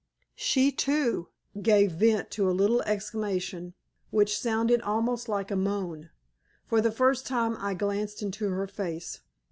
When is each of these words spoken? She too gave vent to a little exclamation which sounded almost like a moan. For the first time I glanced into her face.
She 0.37 0.71
too 0.71 1.27
gave 1.61 1.91
vent 1.91 2.31
to 2.31 2.49
a 2.49 2.57
little 2.57 2.81
exclamation 2.81 3.75
which 4.09 4.35
sounded 4.35 4.81
almost 4.81 5.29
like 5.29 5.51
a 5.51 5.55
moan. 5.55 6.09
For 6.65 6.81
the 6.81 6.91
first 6.91 7.27
time 7.27 7.55
I 7.59 7.75
glanced 7.75 8.23
into 8.23 8.49
her 8.49 8.65
face. 8.65 9.19